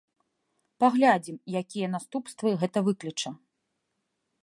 [0.83, 3.29] Паглядзім, якія наступствы гэта выкліча.